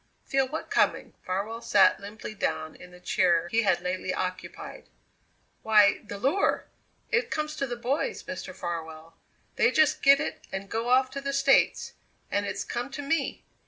"Feel 0.25 0.47
what 0.47 0.71
coming?" 0.71 1.13
Farwell 1.23 1.61
sat 1.61 1.99
limply 1.99 2.33
down 2.33 2.75
in 2.75 2.89
the 2.89 2.99
chair 2.99 3.47
he 3.49 3.61
had 3.61 3.81
lately 3.81 4.11
occupied. 4.11 4.89
"Why, 5.61 5.99
the 6.03 6.17
lure. 6.17 6.65
It 7.11 7.29
comes 7.29 7.55
to 7.57 7.67
the 7.67 7.75
boys, 7.75 8.23
Mr. 8.23 8.55
Farwell. 8.55 9.15
They 9.57 9.69
just 9.69 10.01
get 10.01 10.19
it 10.19 10.41
and 10.51 10.71
go 10.71 10.89
off 10.89 11.11
to 11.11 11.21
the 11.21 11.33
States, 11.33 11.93
and 12.31 12.47
it's 12.47 12.63
come 12.63 12.89
to 12.89 13.03
me! 13.03 13.43